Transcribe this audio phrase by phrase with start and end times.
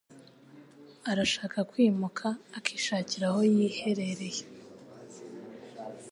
[1.09, 4.43] Arashaka kwimuka akishakira aho yiherereye.